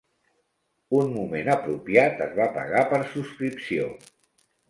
[0.99, 3.89] Un moment apropiat es va pagar per subscripció.